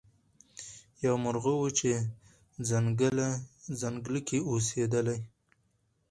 [1.05, 1.67] یو مرغه وو
[2.51, 2.61] په
[3.79, 5.17] ځنګله کي اوسېدلی